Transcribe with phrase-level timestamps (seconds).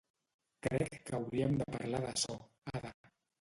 [0.67, 2.39] Crec que hauríem de parlar d'açò,
[2.75, 2.95] Ada.